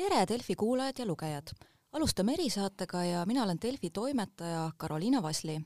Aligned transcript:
tere, 0.00 0.24
Delfi 0.28 0.54
kuulajad 0.56 0.98
ja 0.98 1.06
lugejad! 1.06 1.50
alustame 1.92 2.32
erisaatega 2.32 3.02
ja 3.04 3.24
mina 3.26 3.42
olen 3.42 3.58
Delfi 3.62 3.90
toimetaja 3.90 4.70
Karoliina 4.76 5.22
Vasli. 5.22 5.60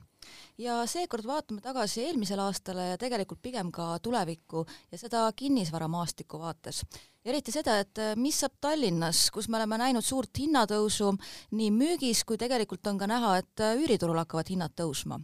ja 0.57 0.85
seekord 0.85 1.25
vaatame 1.25 1.61
tagasi 1.61 2.03
eelmisele 2.03 2.41
aastale 2.41 2.87
ja 2.89 2.97
tegelikult 2.97 3.41
pigem 3.41 3.71
ka 3.71 3.99
tulevikku 3.99 4.65
ja 4.91 4.97
seda 4.97 5.31
kinnisvaramaastiku 5.35 6.39
vaates. 6.39 6.81
eriti 7.25 7.51
seda, 7.51 7.79
et 7.79 8.03
mis 8.15 8.39
saab 8.39 8.57
Tallinnas, 8.61 9.31
kus 9.31 9.47
me 9.47 9.57
oleme 9.57 9.77
näinud 9.77 10.03
suurt 10.03 10.37
hinnatõusu 10.37 11.15
nii 11.51 11.71
müügis 11.71 12.25
kui 12.25 12.37
tegelikult 12.37 12.87
on 12.87 12.97
ka 12.97 13.07
näha, 13.07 13.37
et 13.37 13.67
üüriturul 13.79 14.19
hakkavad 14.25 14.49
hinnad 14.49 14.75
tõusma. 14.75 15.21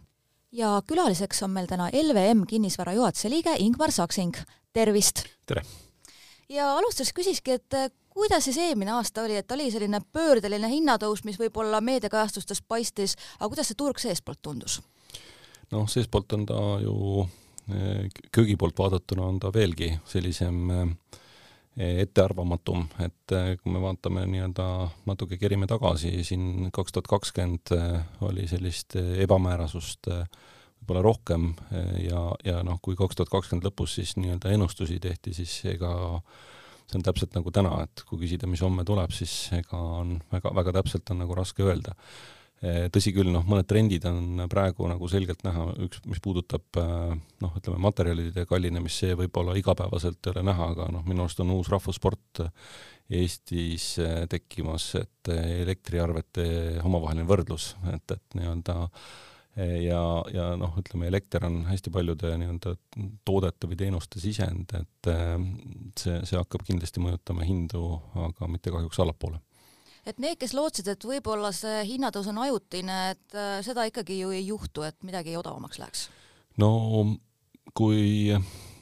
ja 0.52 0.80
külaliseks 0.86 1.42
on 1.42 1.50
meil 1.50 1.66
täna 1.66 1.90
LVM 1.92 2.46
kinnisvara 2.48 2.96
juhatuse 2.96 3.28
liige 3.28 3.56
Ingmar 3.58 3.92
Saksing, 3.92 4.36
tervist! 4.72 5.26
tere! 5.46 5.66
ja 6.48 6.76
alustuseks 6.78 7.12
küsikski, 7.12 7.60
et 7.60 8.00
kuidas 8.14 8.44
siis 8.44 8.58
eelmine 8.58 8.92
aasta 8.92 9.22
oli, 9.22 9.36
et 9.36 9.52
oli 9.52 9.70
selline 9.72 10.00
pöördeline 10.12 10.68
hinnatõus, 10.68 11.24
mis 11.24 11.38
võib-olla 11.40 11.80
meediakajastustes 11.80 12.62
paistis, 12.68 13.16
aga 13.38 13.48
kuidas 13.48 13.72
see 13.72 13.78
turg 13.78 14.00
seestpoolt 14.02 14.42
tundus? 14.42 14.80
noh, 15.72 15.88
seestpoolt 15.88 16.36
on 16.36 16.46
ta 16.46 16.60
ju, 16.84 17.26
eh, 17.72 18.08
köögi 18.32 18.56
poolt 18.60 18.78
vaadatuna 18.78 19.24
on 19.24 19.40
ta 19.40 19.52
veelgi 19.54 19.88
sellisem 20.04 20.58
eh, 20.70 22.02
ettearvamatum, 22.04 22.84
et 23.00 23.32
eh, 23.32 23.54
kui 23.62 23.72
me 23.72 23.80
vaatame 23.80 24.26
nii-öelda 24.28 24.66
natuke 25.08 25.38
kerime 25.40 25.66
tagasi, 25.70 26.18
siin 26.28 26.68
kaks 26.72 26.92
tuhat 26.92 27.08
kakskümmend 27.08 27.72
oli 28.28 28.48
sellist 28.48 28.98
ebamäärasust 28.98 30.10
võib-olla 30.12 31.02
rohkem 31.06 31.52
ja, 32.02 32.26
ja 32.44 32.62
noh, 32.66 32.80
kui 32.82 32.98
kaks 32.98 33.16
tuhat 33.16 33.32
kakskümmend 33.32 33.70
lõpus 33.70 33.96
siis 33.96 34.16
nii-öelda 34.18 34.52
ennustusi 34.52 35.00
tehti, 35.00 35.32
siis 35.40 35.54
ega 35.72 35.94
see 36.92 37.00
on 37.00 37.06
täpselt 37.06 37.34
nagu 37.38 37.52
täna, 37.54 37.72
et 37.86 38.04
kui 38.08 38.20
küsida, 38.20 38.48
mis 38.50 38.62
homme 38.64 38.84
tuleb, 38.88 39.12
siis 39.16 39.32
ega 39.56 39.80
on 40.02 40.18
väga, 40.32 40.52
väga 40.60 40.76
täpselt 40.80 41.10
on 41.14 41.22
nagu 41.24 41.36
raske 41.38 41.64
öelda. 41.64 41.96
Eh, 42.62 42.84
tõsi 42.94 43.10
küll, 43.10 43.32
noh, 43.34 43.42
mõned 43.48 43.66
trendid 43.66 44.04
on 44.06 44.44
praegu 44.50 44.86
nagu 44.86 45.08
selgelt 45.10 45.40
näha, 45.42 45.64
üks, 45.82 45.98
mis 46.06 46.20
puudutab 46.22 46.78
eh, 46.78 47.16
noh, 47.42 47.56
ütleme 47.58 47.80
materjalide 47.82 48.44
kallinemist, 48.46 49.02
see 49.02 49.16
võib-olla 49.18 49.56
igapäevaselt 49.58 50.22
ei 50.22 50.34
ole 50.36 50.44
näha, 50.46 50.68
aga 50.76 50.86
noh, 50.94 51.02
minu 51.08 51.24
arust 51.24 51.42
on 51.42 51.50
uus 51.56 51.72
rahvussport 51.72 52.44
Eestis 53.12 53.96
eh, 53.98 54.22
tekkimas, 54.30 54.92
et 55.00 55.32
elektriarvete 55.32 56.46
omavaheline 56.86 57.26
võrdlus, 57.26 57.72
et, 57.90 58.14
et 58.14 58.38
nii-öelda 58.38 58.78
äh, 58.86 59.10
ja, 59.56 60.02
ja 60.32 60.46
noh, 60.56 60.74
ütleme 60.80 61.08
elekter 61.10 61.44
on 61.44 61.62
hästi 61.68 61.92
paljude 61.92 62.32
nii-öelda 62.40 62.74
toodete 63.28 63.68
või 63.68 63.78
teenuste 63.80 64.20
sisend, 64.22 64.72
et 64.78 65.10
äh, 65.12 65.34
see, 65.98 66.20
see 66.28 66.38
hakkab 66.40 66.64
kindlasti 66.68 67.02
mõjutama 67.04 67.44
hindu, 67.44 67.84
aga 68.28 68.48
mitte 68.48 68.72
kahjuks 68.72 69.02
allapoole. 69.04 69.42
et 70.06 70.18
need, 70.18 70.38
kes 70.40 70.54
lootsid, 70.56 70.88
et 70.88 71.04
võib-olla 71.04 71.52
see 71.52 71.84
hinnatõus 71.92 72.30
on 72.32 72.40
ajutine, 72.46 72.98
et 73.12 73.36
äh, 73.36 73.60
seda 73.66 73.84
ikkagi 73.90 74.22
ju 74.22 74.32
ei 74.32 74.46
juhtu, 74.46 74.86
et 74.88 74.96
midagi 75.04 75.36
odavamaks 75.36 75.82
läheks? 75.82 76.08
no 76.56 76.72
kui 77.76 78.32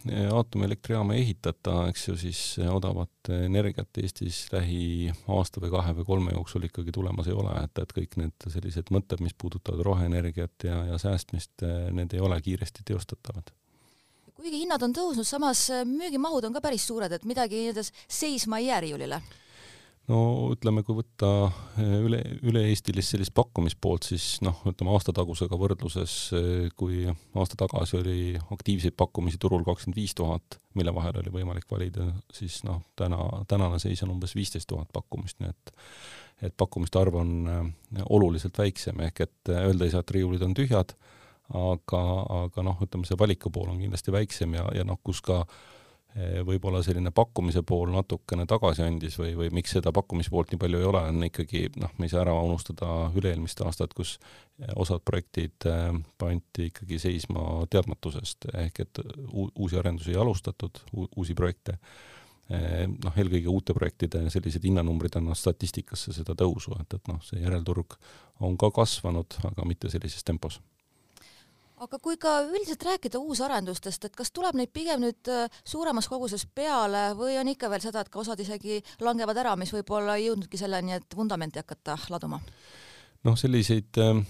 aatomilektrijaama 0.09 1.15
ei 1.15 1.23
ehitata, 1.27 1.75
eks 1.91 2.07
ju, 2.09 2.17
siis 2.21 2.41
odavat 2.73 3.31
energiat 3.35 4.01
Eestis 4.03 4.43
lähi 4.53 5.11
aasta 5.29 5.61
või 5.61 5.73
kahe 5.75 5.95
või 5.99 6.07
kolme 6.09 6.35
jooksul 6.37 6.65
ikkagi 6.69 6.95
tulemas 6.95 7.29
ei 7.29 7.37
ole, 7.37 7.53
et, 7.65 7.83
et 7.83 7.93
kõik 7.97 8.17
need 8.21 8.49
sellised 8.49 8.93
mõtted, 8.95 9.21
mis 9.25 9.37
puudutavad 9.37 9.85
roheenergiat 9.87 10.67
ja, 10.69 10.79
ja 10.93 10.99
säästmist, 11.01 11.67
need 11.97 12.17
ei 12.17 12.23
ole 12.25 12.41
kiiresti 12.41 12.87
teostatavad. 12.89 13.53
Kuigi 14.41 14.63
hinnad 14.63 14.83
on 14.87 14.97
tõusnud, 14.97 15.29
samas 15.29 15.67
müügimahud 15.85 16.49
on 16.49 16.57
ka 16.57 16.65
päris 16.65 16.87
suured, 16.89 17.13
et 17.13 17.29
midagi 17.29 17.61
nii-öelda 17.61 17.85
seisma 17.85 18.63
ei 18.63 18.71
jää 18.71 18.81
riiulile 18.87 19.21
no 20.11 20.21
ütleme, 20.55 20.83
kui 20.87 20.97
võtta 20.99 21.31
eh, 21.79 21.93
üle, 22.05 22.21
üle-eestilist 22.47 23.15
sellist 23.15 23.35
pakkumispoolt, 23.37 24.09
siis 24.11 24.27
noh, 24.45 24.59
ütleme 24.69 24.93
aastatagusega 24.95 25.59
võrdluses, 25.61 26.15
eh, 26.37 26.71
kui 26.79 27.05
aasta 27.11 27.59
tagasi 27.61 27.99
oli 28.01 28.19
aktiivseid 28.57 28.97
pakkumisi 28.99 29.41
turul 29.43 29.65
kakskümmend 29.67 29.99
viis 29.99 30.17
tuhat, 30.19 30.59
mille 30.79 30.95
vahel 30.97 31.21
oli 31.23 31.35
võimalik 31.35 31.69
valida, 31.71 32.11
siis 32.35 32.61
noh, 32.67 32.83
täna, 32.99 33.21
tänane 33.51 33.81
seis 33.83 34.03
on 34.07 34.15
umbes 34.17 34.35
viisteist 34.39 34.69
tuhat 34.71 34.91
pakkumist, 34.95 35.41
nii 35.43 35.55
et 35.55 35.77
et 36.41 36.55
pakkumiste 36.57 36.97
arv 36.97 37.19
on 37.21 37.33
eh, 37.53 38.05
oluliselt 38.09 38.57
väiksem, 38.57 39.03
ehk 39.05 39.27
et 39.27 39.51
öelda 39.53 39.85
ei 39.85 39.93
saa, 39.93 40.01
et 40.01 40.15
riiulid 40.17 40.43
on 40.47 40.55
tühjad, 40.57 40.95
aga, 41.51 42.01
aga 42.45 42.65
noh, 42.65 42.79
ütleme 42.81 43.05
see 43.05 43.19
valiku 43.21 43.53
pool 43.53 43.69
on 43.73 43.83
kindlasti 43.83 44.15
väiksem 44.15 44.55
ja, 44.57 44.65
ja 44.73 44.87
noh, 44.87 44.97
kus 45.05 45.21
ka 45.27 45.43
äh, 45.43 45.61
võib-olla 46.47 46.81
selline 46.83 47.13
pakkumise 47.15 47.63
pool 47.67 47.93
natukene 47.95 48.47
tagasi 48.51 48.83
andis 48.83 49.15
või, 49.21 49.35
või 49.39 49.51
miks 49.61 49.77
seda 49.77 49.93
pakkumispoolt 49.95 50.51
nii 50.51 50.61
palju 50.61 50.81
ei 50.81 50.87
ole, 50.89 51.03
on 51.13 51.27
ikkagi 51.29 51.69
noh, 51.79 51.93
me 51.99 52.09
ei 52.09 52.13
saa 52.13 52.25
ära 52.25 52.35
unustada 52.35 52.89
üle-eelmist 53.15 53.63
aastat, 53.63 53.95
kus 53.95 54.17
osad 54.75 55.05
projektid 55.07 55.69
pandi 56.19 56.67
ikkagi 56.71 56.99
seisma 56.99 57.45
teadmatusest, 57.71 58.51
ehk 58.65 58.83
et 58.85 59.03
uusi 59.31 59.79
arendusi 59.79 60.11
ei 60.15 60.19
alustatud, 60.21 60.83
uusi 60.93 61.39
projekte. 61.39 61.79
noh, 62.51 63.15
eelkõige 63.15 63.47
uute 63.47 63.75
projektide 63.75 64.25
sellised 64.35 64.65
hinnanumbrid 64.67 65.15
annavad 65.15 65.39
statistikasse 65.39 66.13
seda 66.17 66.35
tõusu, 66.35 66.75
et, 66.83 66.99
et 66.99 67.07
noh, 67.07 67.23
see 67.23 67.39
järelturg 67.39 67.95
on 68.43 68.59
ka 68.59 68.73
kasvanud, 68.75 69.39
aga 69.47 69.69
mitte 69.69 69.91
sellises 69.93 70.27
tempos 70.27 70.59
aga 71.81 71.99
kui 72.03 72.19
ka 72.21 72.37
üldiselt 72.45 72.85
rääkida 72.85 73.21
uusarendustest, 73.21 74.05
et 74.05 74.17
kas 74.17 74.33
tuleb 74.37 74.59
neid 74.59 74.73
pigem 74.75 75.01
nüüd 75.05 75.31
äh, 75.33 75.61
suuremas 75.65 76.09
koguses 76.11 76.45
peale 76.47 77.11
või 77.19 77.39
on 77.41 77.49
ikka 77.53 77.71
veel 77.73 77.85
seda, 77.85 78.05
et 78.05 78.13
ka 78.13 78.21
osad 78.21 78.41
isegi 78.43 78.81
langevad 79.01 79.41
ära, 79.41 79.57
mis 79.57 79.73
võib-olla 79.75 80.19
ei 80.19 80.29
jõudnudki 80.29 80.61
selleni, 80.61 80.99
et 80.99 81.17
vundamenti 81.17 81.63
hakata 81.63 81.97
laduma? 82.13 82.41
noh, 83.25 83.37
selliseid 83.37 84.01
äh, 84.01 84.21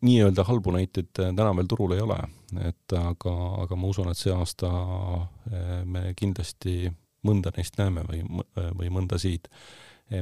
nii-öelda 0.00 0.44
halbu 0.44 0.74
näiteid 0.76 1.18
äh, 1.20 1.32
täna 1.36 1.56
veel 1.56 1.68
turul 1.70 1.96
ei 1.96 2.02
ole, 2.02 2.18
et 2.66 2.96
aga, 2.98 3.34
aga 3.64 3.78
ma 3.78 3.90
usun, 3.90 4.10
et 4.10 4.20
see 4.20 4.34
aasta 4.34 4.70
äh, 4.70 5.82
me 5.84 6.12
kindlasti 6.18 6.90
mõnda 7.26 7.52
neist 7.56 7.78
näeme 7.78 8.04
või, 8.06 8.22
või 8.78 8.90
mõndasid. 8.94 9.48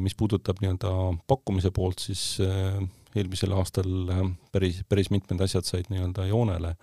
mis 0.01 0.15
puudutab 0.17 0.63
nii-öelda 0.63 0.91
pakkumise 1.29 1.69
poolt, 1.71 2.01
siis 2.01 2.39
äh, 2.41 2.79
eelmisel 3.15 3.55
aastal 3.57 3.91
äh, 4.13 4.23
päris, 4.53 4.83
päris 4.89 5.11
mitmed 5.15 5.41
asjad 5.45 5.67
said 5.69 5.91
nii-öelda 5.93 6.29
joonele 6.31 6.75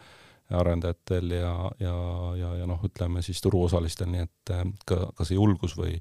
arendajatel 0.52 1.31
ja, 1.31 1.56
ja, 1.80 1.96
ja, 2.36 2.53
ja 2.59 2.68
noh, 2.68 2.81
ütleme 2.84 3.22
siis 3.24 3.40
turuosalistel, 3.44 4.09
nii 4.12 4.28
et 4.28 4.53
äh, 4.56 4.66
ka, 4.86 5.06
ka 5.16 5.28
see 5.28 5.40
julgus 5.40 5.78
või 5.80 5.97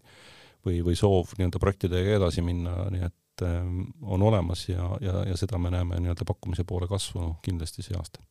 või, 0.67 0.81
või 0.85 0.97
soov 0.99 1.35
nii-öelda 1.39 1.61
projektidega 1.61 2.19
edasi 2.19 2.43
minna, 2.45 2.75
nii 2.93 3.07
et 3.07 3.45
äh, 3.47 3.63
on 4.03 4.27
olemas 4.27 4.67
ja, 4.69 4.91
ja, 5.01 5.23
ja 5.31 5.39
seda 5.41 5.59
me 5.59 5.73
näeme 5.73 6.01
nii-öelda 6.01 6.27
pakkumise 6.29 6.67
poole 6.69 6.89
kasvu 6.91 7.35
kindlasti 7.45 7.87
see 7.87 7.97
aasta 7.99 8.23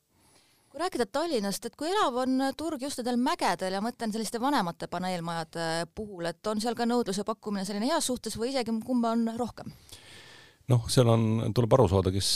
kui 0.70 0.84
rääkida 0.84 1.08
Tallinnast, 1.10 1.66
et 1.66 1.76
kui 1.76 1.90
elav 1.90 2.20
on 2.22 2.44
turg 2.58 2.84
just 2.86 3.00
nendel 3.02 3.18
mägedel 3.18 3.74
ja 3.74 3.82
mõtlen 3.82 4.12
selliste 4.14 4.38
vanemate 4.42 4.86
paneelmajade 4.88 5.88
puhul, 5.98 6.28
et 6.30 6.48
on 6.48 6.62
seal 6.62 6.78
ka 6.78 6.86
nõudluse 6.86 7.26
pakkumine 7.26 7.66
selline 7.66 7.90
heas 7.90 8.06
suhtes 8.06 8.38
või 8.38 8.52
isegi 8.54 8.76
kumba 8.86 9.16
on 9.18 9.32
rohkem? 9.40 9.74
Noh, 10.70 10.86
seal 10.92 11.10
on, 11.10 11.26
tuleb 11.56 11.74
aru 11.76 11.88
saada, 11.92 12.12
kes, 12.14 12.30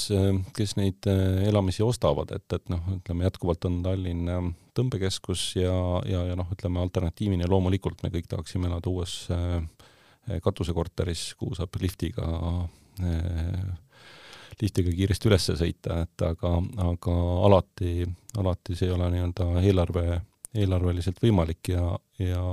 kes 0.56 0.76
neid 0.80 1.08
äh, 1.10 1.44
elamisi 1.50 1.84
ostavad, 1.86 2.34
et, 2.36 2.46
et 2.56 2.72
noh, 2.74 2.82
ütleme 2.98 3.28
jätkuvalt 3.28 3.68
on 3.70 3.80
Tallinn 3.86 4.32
äh, 4.32 4.44
tõmbekeskus 4.78 5.46
ja, 5.60 5.74
ja, 6.10 6.26
ja 6.32 6.38
noh, 6.40 6.50
ütleme 6.54 6.82
alternatiivina 6.84 7.50
loomulikult 7.50 8.04
me 8.04 8.12
kõik 8.14 8.30
tahaksime 8.32 8.70
elada 8.72 8.92
uues 8.92 9.24
äh, 9.34 9.60
katusekorteris, 10.44 11.34
kuhu 11.40 11.58
saab 11.58 11.76
liftiga 11.84 12.28
liftiga 14.62 14.92
kiiresti 14.94 15.28
üles 15.28 15.48
sõita, 15.60 16.04
et 16.06 16.24
aga, 16.24 16.52
aga 16.86 17.16
alati, 17.48 18.06
alati 18.40 18.78
see 18.78 18.88
ei 18.88 18.94
ole 18.96 19.10
nii-öelda 19.12 19.48
eelarve 19.66 20.06
eelarveliselt 20.54 21.18
võimalik 21.22 21.72
ja, 21.74 21.84
ja 22.22 22.44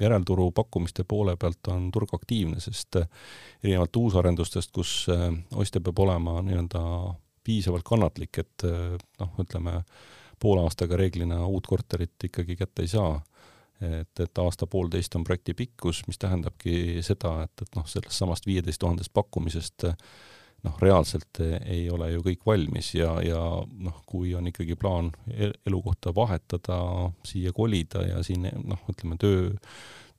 järelturu 0.00 0.50
pakkumiste 0.56 1.04
poole 1.08 1.36
pealt 1.40 1.70
on 1.72 1.88
turg 1.92 2.12
aktiivne, 2.14 2.60
sest 2.60 3.00
eh, 3.00 3.08
erinevalt 3.64 3.96
uusarendustest, 3.96 4.72
kus 4.76 4.92
eh, 5.12 5.28
ostja 5.56 5.80
peab 5.84 6.02
olema 6.04 6.40
nii-öelda 6.44 6.82
piisavalt 7.44 7.86
kannatlik, 7.88 8.42
et 8.42 8.66
eh, 8.68 8.96
noh, 9.22 9.32
ütleme 9.40 9.80
poole 10.40 10.64
aastaga 10.64 10.96
reeglina 11.00 11.42
uut 11.46 11.66
korterit 11.68 12.28
ikkagi 12.30 12.56
kätte 12.56 12.86
ei 12.86 12.92
saa. 12.92 13.18
et, 13.80 14.20
et 14.20 14.38
aasta-poolteist 14.38 15.14
on 15.16 15.22
projekti 15.24 15.54
pikkus, 15.56 16.02
mis 16.06 16.18
tähendabki 16.20 17.00
seda, 17.00 17.46
et, 17.46 17.62
et 17.62 17.76
noh, 17.78 17.86
sellest 17.88 18.12
samast 18.12 18.44
viieteist 18.44 18.80
tuhandest 18.82 19.08
pakkumisest 19.16 19.86
äh, 19.88 19.94
noh, 20.66 20.76
reaalselt 20.82 21.40
ei 21.42 21.84
ole 21.92 22.10
ju 22.14 22.22
kõik 22.24 22.44
valmis 22.46 22.92
ja, 22.96 23.14
ja 23.24 23.40
noh, 23.86 24.02
kui 24.08 24.34
on 24.36 24.50
ikkagi 24.50 24.76
plaan 24.80 25.10
elukohta 25.66 26.12
vahetada, 26.16 26.78
siia 27.26 27.54
kolida 27.56 28.04
ja 28.06 28.22
siin 28.26 28.48
noh, 28.64 28.82
ütleme 28.92 29.18
töö, 29.20 29.50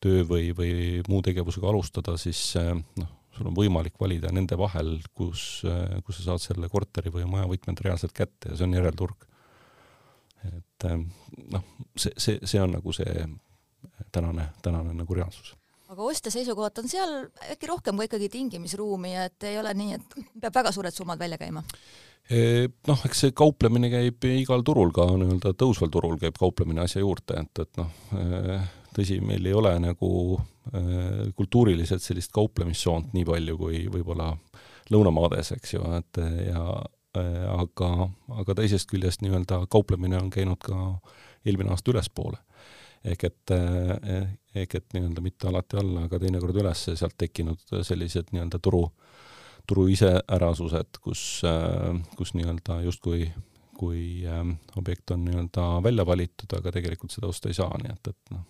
töö 0.02 0.26
või, 0.28 0.52
või 0.58 0.74
muu 1.10 1.22
tegevusega 1.26 1.70
alustada, 1.70 2.18
siis 2.22 2.42
noh, 2.58 3.12
sul 3.36 3.52
on 3.52 3.58
võimalik 3.58 4.00
valida 4.02 4.32
nende 4.34 4.58
vahel, 4.60 4.98
kus, 5.16 5.64
kus 6.06 6.20
sa 6.20 6.32
saad 6.32 6.44
selle 6.44 6.72
korteri 6.72 7.14
või 7.14 7.28
maja 7.30 7.48
võtmed 7.52 7.86
reaalselt 7.86 8.16
kätte 8.18 8.52
ja 8.52 8.60
see 8.60 8.68
on 8.68 8.76
järelturg. 8.80 9.30
et 10.50 10.90
noh, 11.54 11.66
see, 11.96 12.14
see, 12.18 12.40
see 12.44 12.62
on 12.62 12.78
nagu 12.80 12.94
see 12.98 13.26
tänane, 14.12 14.52
tänane 14.66 14.98
nagu 14.98 15.16
reaalsus 15.16 15.56
aga 16.02 16.10
ostja 16.10 16.34
seisukohalt 16.34 16.82
on 16.82 16.90
seal 16.90 17.12
äkki 17.54 17.70
rohkem 17.70 18.00
ka 18.00 18.08
ikkagi 18.08 18.30
tingimisruumi, 18.34 19.14
et 19.22 19.46
ei 19.50 19.60
ole 19.62 19.74
nii, 19.78 19.98
et 20.00 20.16
peab 20.42 20.56
väga 20.62 20.74
suured 20.74 20.96
summad 20.96 21.22
välja 21.22 21.38
käima? 21.42 21.64
noh, 22.88 23.02
eks 23.08 23.24
see 23.26 23.34
kauplemine 23.36 23.90
käib 23.92 24.24
igal 24.30 24.62
turul 24.64 24.92
ka 24.96 25.08
nii-öelda 25.10 25.56
tõusval 25.58 25.90
turul 25.92 26.20
käib 26.22 26.38
kauplemine 26.40 26.84
asja 26.84 27.02
juurde, 27.02 27.42
et, 27.42 27.64
et 27.66 27.80
noh, 27.82 27.90
tõsi, 28.96 29.18
meil 29.26 29.46
ei 29.50 29.56
ole 29.58 29.74
nagu 29.82 30.12
kultuuriliselt 31.36 32.04
sellist 32.06 32.32
kauplemissoont 32.32 33.16
nii 33.18 33.26
palju 33.28 33.58
kui 33.58 33.82
võib-olla 33.92 34.30
lõunamaades, 34.94 35.50
eks 35.58 35.74
ju, 35.76 35.84
et 35.98 36.22
ja 36.46 36.62
aga, 37.58 37.90
aga 38.38 38.56
teisest 38.62 38.88
küljest 38.94 39.26
nii-öelda 39.26 39.66
kauplemine 39.74 40.22
on 40.22 40.30
käinud 40.32 40.62
ka 40.64 40.78
eelmine 41.44 41.74
aasta 41.74 41.92
ülespoole 41.92 42.38
ehk 43.06 43.24
et, 43.30 43.54
ehk 44.56 44.76
et 44.78 44.94
nii-öelda 44.96 45.24
mitte 45.26 45.48
alati 45.50 45.80
alla, 45.82 46.06
aga 46.06 46.20
teinekord 46.22 46.58
üles 46.62 46.84
sealt 46.90 47.18
tekkinud 47.18 47.62
sellised 47.88 48.30
nii-öelda 48.32 48.60
turu, 48.62 48.84
turu 49.68 49.88
iseärasused, 49.94 51.00
kus, 51.02 51.24
kus 52.18 52.36
nii-öelda 52.38 52.82
justkui 52.86 53.32
kui 53.82 54.28
ähm, 54.30 54.52
objekt 54.78 55.12
on 55.12 55.24
nii-öelda 55.26 55.64
välja 55.84 56.06
valitud, 56.06 56.54
aga 56.54 56.74
tegelikult 56.76 57.14
seda 57.14 57.32
osta 57.32 57.50
ei 57.50 57.58
saa, 57.58 57.72
nii 57.82 57.90
et, 57.90 58.12
et 58.12 58.36
noh, 58.36 58.44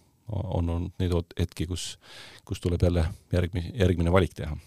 on 0.57 0.71
olnud 0.73 0.99
neid 0.99 1.15
hetki, 1.39 1.69
kus, 1.69 1.93
kus 2.47 2.59
tuleb 2.63 2.83
jälle 2.83 3.05
järgmine, 3.31 3.71
järgmine 3.79 4.11
valik 4.11 4.35
teha 4.35 4.57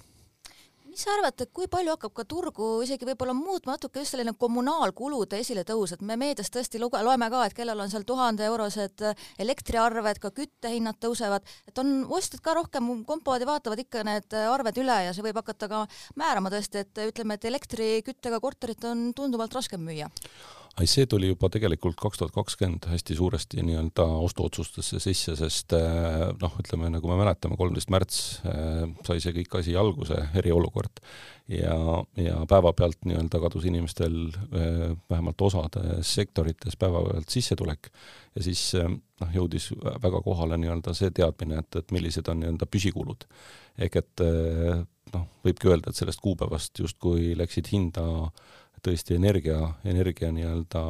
mis 0.94 1.02
sa 1.02 1.10
arvad, 1.16 1.42
kui 1.50 1.66
palju 1.70 1.96
hakkab 1.96 2.12
ka 2.14 2.24
turgu 2.30 2.66
isegi 2.84 3.06
võib-olla 3.08 3.34
muutma 3.34 3.74
natuke 3.74 3.98
just 4.02 4.14
selline 4.14 4.34
kommunaalkulude 4.38 5.40
esiletõus, 5.42 5.96
et 5.96 6.04
me 6.06 6.14
meedias 6.20 6.52
tõesti 6.54 6.78
luge-, 6.78 7.00
loeme 7.02 7.26
ka, 7.32 7.40
et 7.48 7.56
kellel 7.58 7.82
on 7.82 7.90
seal 7.90 8.06
tuhandeeurosed 8.06 9.02
elektriarved, 9.42 10.20
ka 10.22 10.30
küttehinnad 10.36 11.00
tõusevad, 11.02 11.42
et 11.66 11.82
on 11.82 12.04
ostjad 12.14 12.44
ka 12.44 12.54
rohkem 12.60 12.92
kompovad 13.08 13.42
ja 13.42 13.50
vaatavad 13.50 13.82
ikka 13.82 14.04
need 14.06 14.38
arved 14.44 14.78
üle 14.84 15.00
ja 15.08 15.16
see 15.16 15.26
võib 15.26 15.42
hakata 15.42 15.70
ka 15.72 15.84
määrama 16.20 16.54
tõesti, 16.54 16.84
et 16.86 17.02
ütleme, 17.08 17.34
et 17.40 17.48
elektriküttega 17.50 18.38
korterit 18.44 18.86
on 18.86 19.08
tunduvalt 19.18 19.58
raskem 19.58 19.82
müüa 19.82 20.12
ei, 20.80 20.88
see 20.90 21.06
tuli 21.10 21.28
juba 21.30 21.48
tegelikult 21.52 21.96
kaks 22.00 22.18
tuhat 22.20 22.34
kakskümmend 22.34 22.88
hästi 22.90 23.16
suuresti 23.18 23.62
nii-öelda 23.62 24.06
ostuotsustesse 24.26 24.98
sisse, 25.02 25.36
sest 25.38 25.74
eh, 25.78 26.24
noh, 26.40 26.56
ütleme 26.62 26.90
nagu 26.90 27.10
me 27.10 27.18
mäletame, 27.20 27.58
kolmteist 27.58 27.92
märts 27.94 28.20
eh, 28.50 28.82
sai 29.06 29.22
see 29.22 29.34
kõik 29.38 29.54
asi 29.60 29.76
alguse, 29.78 30.18
eriolukord, 30.40 31.02
ja, 31.52 31.76
ja 32.18 32.40
päevapealt 32.50 33.06
nii-öelda 33.06 33.42
kadus 33.44 33.68
inimestel 33.70 34.16
eh, 34.30 34.88
vähemalt 35.10 35.46
osades 35.46 36.14
sektorites 36.18 36.78
päevapealt 36.80 37.30
sissetulek 37.30 37.92
ja 38.34 38.46
siis 38.48 38.72
noh, 38.74 39.30
jõudis 39.36 39.70
väga 39.78 40.24
kohale 40.26 40.58
nii-öelda 40.58 40.96
see 40.96 41.14
teadmine, 41.14 41.62
et, 41.62 41.78
et 41.84 41.94
millised 41.94 42.26
on 42.32 42.42
nii-öelda 42.42 42.66
püsikulud. 42.66 43.28
ehk 43.78 44.02
et 44.02 44.26
noh, 45.14 45.30
võibki 45.46 45.70
öelda, 45.70 45.90
et 45.90 45.98
sellest 45.98 46.22
kuupäevast 46.22 46.82
justkui 46.82 47.32
läksid 47.38 47.70
hinda 47.70 48.04
äh, 48.24 48.52
tõesti 48.84 49.16
energia, 49.18 49.60
energia 49.88 50.32
nii-öelda 50.34 50.84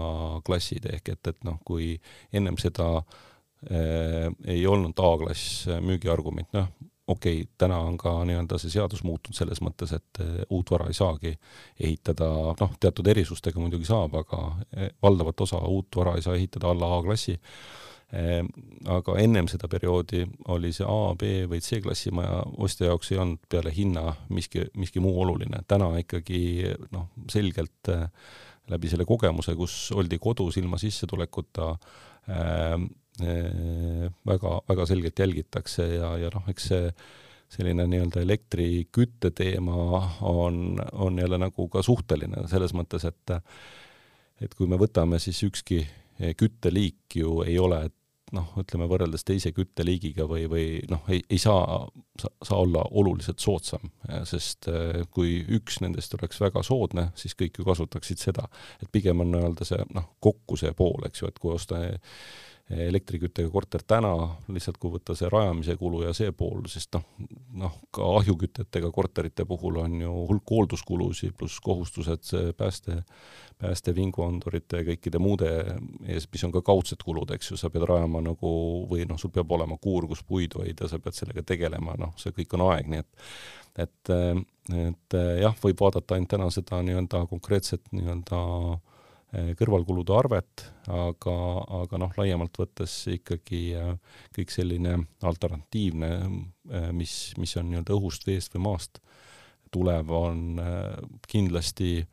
klassid, 0.46 0.88
ehk 0.92 1.14
et, 1.14 1.32
et 1.32 1.46
noh, 1.46 1.60
kui 1.64 1.94
ennem 2.32 2.58
seda 2.60 2.88
äh, 2.98 4.28
ei 4.46 4.66
olnud 4.66 4.98
A-klass 5.00 5.68
müügiargument, 5.84 6.50
noh, 6.56 6.72
okei 7.06 7.40
okay,, 7.40 7.52
täna 7.58 7.78
on 7.78 7.96
ka 7.98 8.12
nii-öelda 8.24 8.58
see 8.58 8.72
seadus 8.72 9.02
muutunud 9.04 9.36
selles 9.36 9.60
mõttes, 9.64 9.92
et 9.96 10.20
eh, 10.24 10.36
uut 10.50 10.70
vara 10.72 10.88
ei 10.88 10.96
saagi 10.96 11.34
ehitada, 11.80 12.28
noh, 12.60 12.76
teatud 12.80 13.08
erisustega 13.12 13.60
muidugi 13.60 13.88
saab, 13.88 14.16
aga 14.22 14.40
eh, 14.76 14.92
valdavat 15.02 15.44
osa 15.44 15.60
uut 15.68 16.00
vara 16.00 16.16
ei 16.16 16.24
saa 16.24 16.36
ehitada 16.38 16.72
alla 16.72 16.94
A-klassi. 16.98 17.36
Ehm, 17.36 17.93
aga 18.14 19.16
ennem 19.18 19.48
seda 19.50 19.68
perioodi 19.70 20.24
oli 20.52 20.70
see 20.76 20.86
A, 20.86 21.14
B 21.18 21.44
või 21.50 21.60
C-klassi 21.64 22.12
maja 22.14 22.42
ostja 22.62 22.90
jaoks 22.90 23.12
ei 23.12 23.20
olnud 23.22 23.46
peale 23.50 23.72
hinna 23.74 24.12
miski, 24.34 24.66
miski 24.78 25.02
muu 25.02 25.16
oluline. 25.22 25.62
täna 25.68 25.90
ikkagi 26.02 26.74
noh, 26.92 27.08
selgelt 27.32 27.90
äh, 27.92 28.06
läbi 28.70 28.90
selle 28.92 29.06
kogemuse, 29.08 29.56
kus 29.58 29.90
oldi 29.96 30.18
kodus 30.22 30.58
ilma 30.60 30.78
sissetulekuta 30.80 31.70
äh,, 31.72 32.76
äh, 33.24 34.06
väga, 34.26 34.60
väga 34.68 34.86
selgelt 34.86 35.18
jälgitakse 35.18 35.88
ja, 35.96 36.14
ja 36.20 36.32
noh, 36.34 36.46
eks 36.52 36.70
see 36.72 36.92
selline 37.54 37.84
nii-öelda 37.86 38.22
elektrikütte 38.24 39.30
teema 39.36 39.74
on, 40.26 40.78
on 40.92 41.18
jälle 41.20 41.38
nagu 41.38 41.68
ka 41.70 41.82
suhteline 41.86 42.48
selles 42.50 42.72
mõttes, 42.74 43.04
et 43.06 43.36
et 44.42 44.54
kui 44.58 44.66
me 44.66 44.74
võtame, 44.80 45.20
siis 45.22 45.38
ükski 45.46 45.84
kütteliik 46.38 47.14
ju 47.14 47.42
ei 47.46 47.58
ole, 47.58 47.84
noh, 48.34 48.50
ütleme 48.60 48.88
võrreldes 48.90 49.24
teise 49.26 49.52
kütteliigiga 49.54 50.26
või, 50.30 50.46
või 50.50 50.66
noh, 50.90 51.04
ei, 51.12 51.22
ei 51.30 51.40
saa, 51.40 51.84
saa 52.18 52.58
olla 52.60 52.84
oluliselt 52.90 53.42
soodsam, 53.42 53.90
sest 54.28 54.68
eh, 54.72 55.04
kui 55.14 55.38
üks 55.58 55.80
nendest 55.84 56.14
oleks 56.18 56.40
väga 56.42 56.64
soodne, 56.66 57.08
siis 57.18 57.36
kõik 57.38 57.60
ju 57.60 57.68
kasutaksid 57.68 58.22
seda. 58.22 58.48
et 58.82 58.90
pigem 58.92 59.22
on 59.24 59.32
nii-öelda 59.34 59.68
see 59.68 59.86
noh, 59.94 60.10
kokku 60.24 60.58
see 60.60 60.74
pool, 60.76 61.06
eks 61.08 61.22
ju, 61.22 61.30
et 61.30 61.40
kui 61.42 61.54
osta 61.54 61.80
elektriküttega 62.70 63.50
korter 63.52 63.82
täna, 63.86 64.14
lihtsalt 64.48 64.78
kui 64.80 64.94
võtta 64.94 65.12
see 65.16 65.28
rajamise 65.28 65.74
kulu 65.76 66.00
ja 66.06 66.14
see 66.16 66.30
pool, 66.32 66.62
sest 66.70 66.96
noh, 66.96 67.02
noh, 67.60 67.74
ka 67.92 68.06
ahjukütetega 68.20 68.88
korterite 68.94 69.44
puhul 69.48 69.82
on 69.82 69.98
ju 70.00 70.12
hulk 70.30 70.52
hoolduskulusid 70.54 71.34
pluss 71.36 71.60
kohustused 71.64 72.30
pääste, 72.56 73.02
päästevinguandurite 73.60 74.80
ja 74.80 74.86
kõikide 74.88 75.20
muude 75.20 75.50
ees, 76.08 76.24
mis 76.32 76.46
on 76.48 76.54
ka 76.54 76.64
kaudsed 76.64 77.04
kulud, 77.04 77.34
eks 77.36 77.52
ju, 77.52 77.58
sa 77.60 77.68
pead 77.72 77.84
rajama 77.90 78.24
nagu 78.24 78.54
või 78.88 79.04
noh, 79.10 79.20
sul 79.20 79.34
peab 79.34 79.52
olema 79.52 79.76
kuur, 79.76 80.08
kus 80.08 80.24
puidu 80.24 80.64
hoida, 80.64 80.88
sa 80.88 80.98
pead 81.04 81.20
sellega 81.20 81.44
tegelema, 81.44 81.98
noh, 82.00 82.16
see 82.16 82.32
kõik 82.32 82.56
on 82.56 82.64
aeg, 82.70 82.88
nii 82.88 83.04
et 83.04 83.28
et, 83.74 84.10
et 84.70 85.14
jah, 85.42 85.54
võib 85.58 85.80
vaadata 85.82 86.14
ainult 86.14 86.30
täna 86.30 86.46
seda 86.54 86.78
nii-öelda 86.86 87.24
konkreetset 87.26 87.88
nii-öelda 87.90 88.42
äh, 88.70 88.93
kõrvalkulude 89.58 90.14
arvet, 90.16 90.66
aga, 90.90 91.36
aga 91.82 92.00
noh, 92.00 92.12
laiemalt 92.18 92.58
võttes 92.60 92.96
ikkagi 93.14 93.62
eh, 93.78 93.94
kõik 94.36 94.52
selline 94.54 94.98
alternatiivne, 95.26 96.10
eh, 96.70 96.90
mis, 96.96 97.16
mis 97.40 97.56
on 97.60 97.70
nii-öelda 97.70 97.96
õhust, 97.96 98.26
veest 98.28 98.54
või 98.56 98.66
maast 98.68 99.02
tulev, 99.74 100.10
on 100.14 100.60
kindlasti 101.26 102.04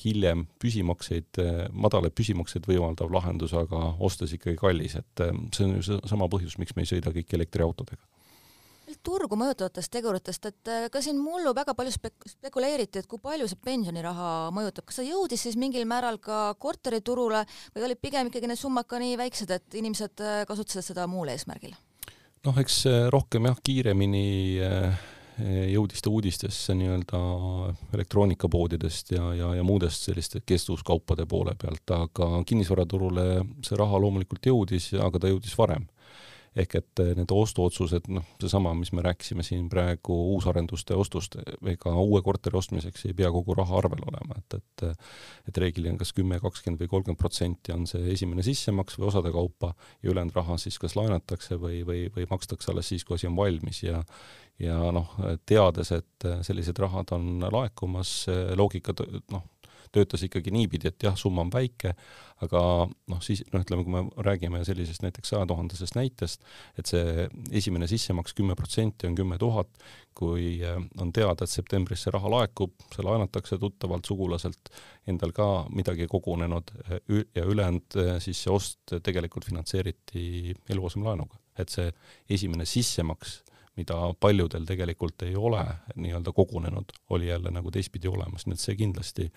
hiljem 0.00 0.46
püsimakseid, 0.58 1.36
madalaid 1.76 2.14
püsimakseid 2.16 2.64
võimaldav 2.66 3.12
lahendus, 3.12 3.52
aga 3.54 3.92
ostes 4.02 4.32
ikkagi 4.34 4.56
kallis, 4.58 4.96
et 4.98 5.22
see 5.52 5.66
on 5.68 5.76
ju 5.76 5.84
seesama 5.90 6.30
põhjus, 6.32 6.56
miks 6.58 6.74
me 6.74 6.82
ei 6.82 6.90
sõida 6.94 7.12
kõik 7.14 7.36
elektriautodega 7.36 8.00
turgu 9.04 9.36
mõjutavatest 9.38 9.92
teguritest, 9.92 10.48
et 10.50 10.70
äh, 10.70 10.88
ka 10.92 11.02
siin 11.04 11.20
mullu 11.22 11.54
väga 11.56 11.74
palju 11.78 11.94
spek-, 11.94 12.26
spekuleeriti, 12.34 13.02
et 13.02 13.08
kui 13.10 13.20
palju 13.22 13.48
see 13.50 13.60
pensioniraha 13.64 14.32
mõjutab, 14.54 14.86
kas 14.88 15.00
see 15.00 15.10
jõudis 15.10 15.46
siis 15.46 15.58
mingil 15.60 15.86
määral 15.88 16.20
ka 16.22 16.52
korteriturule 16.62 17.44
või 17.74 17.86
olid 17.88 18.02
pigem 18.02 18.30
ikkagi 18.30 18.50
need 18.50 18.60
summad 18.60 18.88
ka 18.90 19.00
nii 19.02 19.16
väiksed, 19.20 19.54
et 19.54 19.78
inimesed 19.78 20.22
äh, 20.24 20.42
kasutasid 20.48 20.92
seda 20.92 21.08
muul 21.10 21.32
eesmärgil? 21.34 21.74
noh, 22.46 22.62
eks 22.62 22.84
äh, 22.90 23.08
rohkem 23.14 23.50
jah, 23.50 23.58
kiiremini 23.64 24.28
jõudis 25.42 26.02
ta 26.04 26.10
uudistesse 26.12 26.74
nii-öelda 26.76 27.18
elektroonikapoodidest 27.96 29.14
ja, 29.14 29.30
ja, 29.34 29.48
ja 29.56 29.62
muudest 29.64 30.04
selliste 30.04 30.42
kestvuskaupade 30.46 31.24
poole 31.26 31.54
pealt, 31.58 31.88
aga 31.96 32.42
kinnisvaraturule 32.46 33.24
see 33.64 33.78
raha 33.80 33.98
loomulikult 34.04 34.44
jõudis, 34.46 34.90
aga 35.00 35.22
ta 35.24 35.32
jõudis 35.32 35.56
varem 35.58 35.88
ehk 36.56 36.74
et 36.76 37.02
eh, 37.02 37.12
need 37.16 37.32
ostuotsused, 37.32 38.08
noh, 38.12 38.26
seesama, 38.40 38.74
mis 38.76 38.92
me 38.92 39.04
rääkisime 39.04 39.44
siin 39.46 39.68
praegu 39.72 40.16
uusarenduste 40.34 40.96
ostust, 40.98 41.38
ega 41.72 41.94
uue 41.96 42.20
korteri 42.24 42.58
ostmiseks 42.60 43.06
ei 43.08 43.16
pea 43.16 43.30
kogu 43.32 43.56
raha 43.56 43.78
arvel 43.80 44.04
olema, 44.08 44.38
et, 44.40 44.58
et 44.60 44.86
et 45.48 45.58
reeglina 45.58 45.98
kas 46.00 46.12
kümme, 46.16 46.38
kakskümmend 46.42 46.82
või 46.82 46.90
kolmkümmend 46.90 47.20
protsenti 47.20 47.72
on 47.74 47.86
see 47.88 48.12
esimene 48.12 48.44
sissemaks 48.46 48.98
või 48.98 49.08
osade 49.08 49.32
kaupa 49.34 49.72
ja 50.02 50.12
ülejäänud 50.12 50.36
raha 50.36 50.58
siis 50.60 50.78
kas 50.82 50.96
laenatakse 50.98 51.58
või, 51.60 51.82
või, 51.86 52.06
või 52.14 52.26
makstakse 52.30 52.72
alles 52.72 52.92
siis, 52.92 53.04
kui 53.04 53.16
asi 53.16 53.30
on 53.30 53.36
valmis. 53.38 53.82
Ja 53.86 54.02
ja 54.62 54.76
noh, 54.94 55.14
teades, 55.48 55.90
et 55.96 56.26
sellised 56.46 56.78
rahad 56.78 57.10
on 57.16 57.40
laekumas, 57.50 58.12
loogika 58.58 58.94
noh, 59.32 59.42
töötas 59.92 60.22
ikkagi 60.26 60.52
niipidi, 60.54 60.90
et 60.90 61.04
jah, 61.04 61.16
summa 61.18 61.44
on 61.44 61.50
väike, 61.52 61.94
aga 62.42 62.62
noh, 62.88 63.20
siis 63.22 63.44
noh, 63.52 63.62
ütleme, 63.62 63.84
kui 63.86 63.94
me 63.94 64.24
räägime 64.26 64.62
sellisest 64.66 65.04
näiteks 65.04 65.32
sajatuhandesest 65.34 65.98
näitest, 65.98 66.46
et 66.80 66.90
see 66.90 67.26
esimene 67.60 67.88
sissemaks 67.90 68.34
kümme 68.38 68.56
protsenti 68.58 69.06
on 69.08 69.18
kümme 69.18 69.38
tuhat, 69.40 69.70
kui 70.18 70.56
äh, 70.66 70.80
on 71.00 71.12
teada, 71.14 71.44
et 71.44 71.52
septembris 71.52 72.06
see 72.06 72.14
raha 72.14 72.32
laekub, 72.32 72.74
see 72.94 73.06
laenatakse 73.06 73.60
tuttavalt 73.62 74.08
sugulaselt, 74.08 74.72
endal 75.08 75.34
ka 75.36 75.48
midagi 75.70 76.08
kogunenud 76.10 76.74
äh, 76.82 77.22
ja 77.36 77.46
ülejäänud 77.46 78.00
äh, 78.02 78.16
siis 78.24 78.42
see 78.44 78.52
ost 78.52 78.96
tegelikult 79.04 79.48
finantseeriti 79.48 80.56
eluasemelaenuga. 80.72 81.38
et 81.60 81.68
see 81.68 81.90
esimene 82.32 82.64
sissemaks 82.64 83.42
mida 83.76 83.96
paljudel 84.20 84.64
tegelikult 84.68 85.22
ei 85.24 85.36
ole 85.36 85.62
nii-öelda 85.96 86.32
kogunenud, 86.32 86.92
oli 87.10 87.28
jälle 87.28 87.50
nagu 87.50 87.70
teistpidi 87.70 88.08
olemas, 88.08 88.46
nii 88.46 88.56
et 88.56 88.60
see 88.60 88.76
kindlasti 88.76 89.28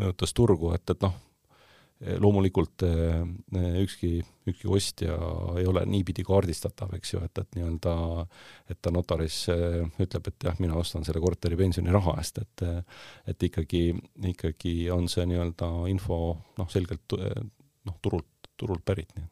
mõjutas 0.00 0.34
turgu, 0.36 0.72
et, 0.76 0.90
et 0.90 1.02
noh, 1.04 1.14
loomulikult 2.20 2.82
ükski, 3.80 4.18
ükski 4.50 4.68
ostja 4.68 5.14
ei 5.56 5.64
ole 5.64 5.80
niipidi 5.88 6.26
kaardistatav, 6.28 6.92
eks 6.98 7.14
ju, 7.14 7.22
et, 7.24 7.40
et 7.40 7.56
nii-öelda, 7.56 7.94
et 8.68 8.80
ta 8.84 8.92
notaris 8.92 9.38
ütleb, 9.48 10.28
et 10.28 10.48
jah, 10.50 10.58
mina 10.60 10.76
ostan 10.76 11.06
selle 11.08 11.22
korteri 11.24 11.56
pensioniraha 11.56 12.18
eest, 12.20 12.42
et 12.44 12.66
et 13.32 13.48
ikkagi, 13.48 13.86
ikkagi 14.34 14.74
on 14.92 15.08
see 15.08 15.24
nii-öelda 15.30 15.70
info 15.88 16.18
noh, 16.58 16.68
selgelt 16.68 17.16
noh, 17.16 17.96
turult, 18.04 18.52
turult 18.60 18.84
pärit, 18.84 19.16
nii 19.16 19.30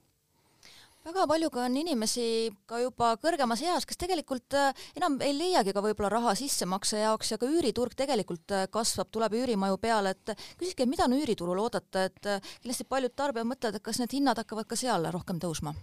väga 1.04 1.26
palju 1.28 1.50
ka 1.52 1.64
on 1.66 1.76
inimesi 1.80 2.26
ka 2.70 2.80
juba 2.82 3.14
kõrgemas 3.22 3.62
eas, 3.64 3.86
kes 3.88 3.98
tegelikult 4.00 4.56
äh, 4.58 4.84
enam 4.98 5.18
ei 5.24 5.34
leiagi 5.36 5.74
ka 5.76 5.82
võib-olla 5.84 6.12
raha 6.12 6.34
sissemakse 6.38 7.02
jaoks 7.02 7.34
ja 7.34 7.40
ka 7.40 7.48
üüriturg 7.50 7.96
tegelikult 7.98 8.54
äh, 8.56 8.66
kasvab, 8.72 9.10
tuleb 9.14 9.36
üürimaju 9.40 9.80
peale, 9.82 10.14
et 10.14 10.34
küsikski, 10.60 10.88
mida 10.90 11.08
on 11.08 11.16
üüriturul 11.18 11.60
oodata, 11.64 12.06
et 12.08 12.30
äh, 12.30 12.54
kindlasti 12.60 12.88
paljud 12.88 13.16
tarbijad 13.16 13.50
mõtlevad, 13.50 13.80
et 13.80 13.84
kas 13.84 14.00
need 14.02 14.16
hinnad 14.16 14.40
hakkavad 14.40 14.70
ka 14.70 14.78
seal 14.80 15.10
rohkem 15.14 15.42
tõusma? 15.42 15.74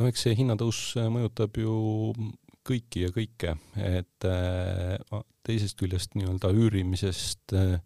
no 0.00 0.08
eks 0.08 0.24
see 0.24 0.38
hinnatõus 0.38 0.80
mõjutab 1.12 1.58
ju 1.60 1.76
kõiki 2.64 3.02
ja 3.04 3.12
kõike, 3.12 3.56
et 3.76 4.24
teisest 5.46 5.78
küljest 5.80 6.16
nii-öelda 6.16 6.52
üürimisest 6.54 7.54
äh, 7.58 7.76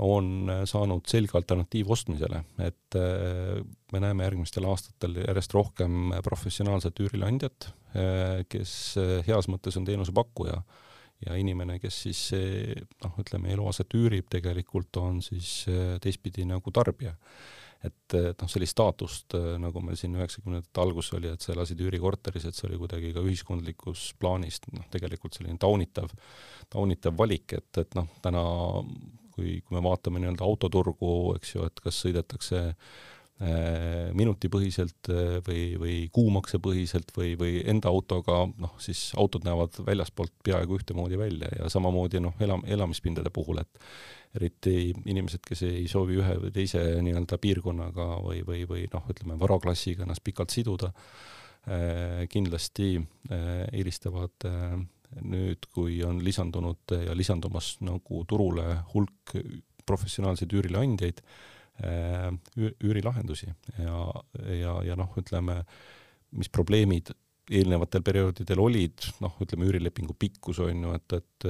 on 0.00 0.48
äh, 0.48 0.62
saanud 0.68 1.04
selge 1.10 1.36
alternatiiv 1.36 1.90
ostmisele, 1.92 2.42
et 2.64 2.96
äh, 2.96 3.60
me 3.92 4.00
näeme 4.00 4.24
järgmistel 4.24 4.66
aastatel 4.68 5.18
järjest 5.26 5.54
rohkem 5.56 6.14
professionaalset 6.24 7.02
üürileandjat, 7.04 7.68
äh, 7.96 8.42
kes 8.48 8.96
heas 9.28 9.50
mõttes 9.52 9.76
on 9.76 9.88
teenusepakkuja 9.88 10.62
ja 11.22 11.38
inimene, 11.38 11.78
kes 11.78 12.00
siis 12.08 12.20
noh, 13.04 13.18
ütleme 13.22 13.52
eluaset 13.54 13.92
üürib, 13.94 14.26
tegelikult 14.32 14.96
on 14.98 15.20
siis 15.22 15.68
teistpidi 16.02 16.42
nagu 16.48 16.72
tarbija. 16.74 17.12
et 17.82 18.14
noh, 18.14 18.48
sellist 18.50 18.74
staatust, 18.74 19.36
nagu 19.58 19.80
meil 19.82 19.96
siin 19.98 20.16
üheksakümnendate 20.18 20.82
alguses 20.82 21.14
oli, 21.14 21.30
et 21.30 21.42
sa 21.42 21.52
elasid 21.54 21.78
üürikorteris, 21.82 22.48
et 22.48 22.58
see 22.58 22.66
oli 22.68 22.78
kuidagi 22.78 23.12
ka 23.14 23.22
ühiskondlikus 23.22 24.12
plaanis 24.18 24.58
noh, 24.72 24.86
tegelikult 24.90 25.38
selline 25.38 25.58
taunitav, 25.62 26.10
taunitav 26.70 27.14
valik, 27.18 27.54
et, 27.58 27.70
et 27.82 27.98
noh, 27.98 28.10
täna 28.22 28.42
kui, 29.34 29.60
kui 29.64 29.76
me 29.76 29.82
vaatame 29.84 30.22
nii-öelda 30.22 30.44
autoturgu, 30.46 31.10
eks 31.38 31.56
ju, 31.56 31.66
et 31.68 31.82
kas 31.84 31.98
sõidetakse 32.04 32.60
äh, 32.68 34.12
minutipõhiselt 34.18 35.10
äh, 35.12 35.36
või, 35.46 35.64
või 35.80 35.96
kuumaksepõhiselt 36.14 37.12
või, 37.16 37.34
või 37.40 37.60
enda 37.68 37.92
autoga, 37.92 38.44
noh 38.62 38.76
siis 38.82 39.10
autod 39.18 39.46
näevad 39.48 39.80
väljaspoolt 39.86 40.34
peaaegu 40.44 40.78
ühtemoodi 40.80 41.20
välja 41.20 41.50
ja 41.58 41.70
samamoodi 41.72 42.22
noh, 42.22 42.36
elam-, 42.44 42.64
elamispindade 42.68 43.32
puhul, 43.34 43.62
et 43.64 43.84
eriti 44.38 44.94
inimesed, 45.04 45.42
kes 45.44 45.66
ei 45.68 45.84
soovi 45.90 46.16
ühe 46.22 46.38
või 46.46 46.54
teise 46.54 46.80
nii-öelda 47.04 47.36
piirkonnaga 47.42 48.08
või, 48.24 48.40
või, 48.46 48.64
või 48.68 48.86
noh, 48.92 49.04
ütleme 49.12 49.36
varaklassiga 49.40 50.06
ennast 50.06 50.24
pikalt 50.24 50.54
siduda, 50.54 50.92
äh, 51.68 52.24
kindlasti 52.32 52.94
eelistavad 53.32 54.52
nüüd, 55.20 55.68
kui 55.74 56.00
on 56.06 56.20
lisandunud 56.24 56.94
ja 57.06 57.14
lisandumas 57.16 57.74
nagu 57.84 58.22
turule 58.28 58.66
hulk 58.94 59.34
professionaalseid 59.86 60.52
üürileandjaid, 60.54 61.20
üürilahendusi. 62.56 63.50
Ja, 63.82 63.98
ja, 64.54 64.76
ja 64.86 64.96
noh, 64.98 65.10
ütleme, 65.18 65.62
mis 66.38 66.48
probleemid 66.52 67.10
eelnevatel 67.52 68.04
perioodidel 68.06 68.62
olid, 68.62 69.08
noh, 69.20 69.34
ütleme 69.42 69.66
üürilepingu 69.68 70.14
pikkus 70.18 70.62
on 70.62 70.86
ju, 70.86 70.94
et, 70.96 71.16
et 71.18 71.48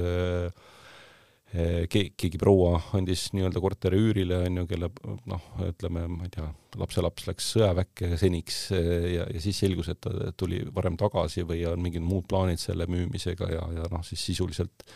Eh, 1.53 1.83
keegi 1.85 2.39
proua 2.41 2.79
andis 2.97 3.27
nii-öelda 3.37 3.61
korteri 3.61 3.99
üürile, 4.01 4.39
on 4.47 4.55
ju, 4.57 4.63
kelle 4.71 4.87
noh, 5.29 5.43
ütleme, 5.61 6.07
ma 6.09 6.25
ei 6.25 6.31
tea, 6.33 6.47
lapselaps 6.81 7.27
läks 7.27 7.49
sõjaväkke 7.53 8.09
seniks 8.17 8.57
eh, 8.73 9.05
ja, 9.19 9.27
ja 9.29 9.41
siis 9.43 9.59
selgus, 9.61 9.91
et 9.93 9.99
ta 10.01 10.31
tuli 10.33 10.63
varem 10.73 10.97
tagasi 10.97 11.45
või 11.45 11.61
on 11.69 11.83
mingid 11.85 12.01
muud 12.01 12.25
plaanid 12.31 12.57
selle 12.61 12.89
müümisega 12.89 13.51
ja, 13.53 13.67
ja 13.77 13.85
noh, 13.93 14.01
siis 14.07 14.25
sisuliselt 14.31 14.87